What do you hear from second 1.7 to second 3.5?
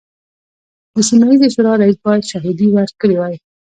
رئیس باید شاهدې ورکړي وای.